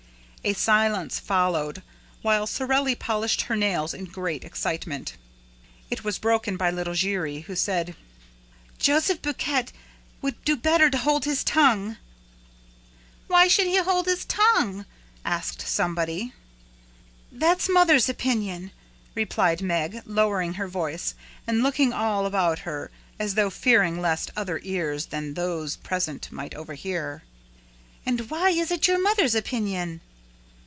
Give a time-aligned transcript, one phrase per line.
[0.43, 1.83] A silence followed,
[2.23, 5.15] while Sorelli polished her nails in great excitement.
[5.91, 7.95] It was broken by little Giry, who said:
[8.79, 9.65] "Joseph Buquet
[10.19, 11.97] would do better to hold his tongue."
[13.27, 14.87] "Why should he hold his tongue?"
[15.23, 16.33] asked somebody.
[17.31, 18.71] "That's mother's opinion,"
[19.13, 21.13] replied Meg, lowering her voice
[21.45, 22.89] and looking all about her
[23.19, 27.21] as though fearing lest other ears than those present might overhear.
[28.07, 30.01] "And why is it your mother's opinion?"